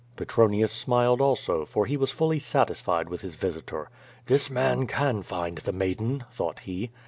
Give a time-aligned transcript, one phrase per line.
[0.15, 3.91] Petronius smiled also, for he was fully satisfied with his visitor.
[4.25, 6.89] "This man can find the maiden," thought he.